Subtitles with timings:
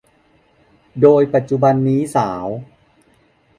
[1.01, 2.47] โดยปัจจุบันนี้สาว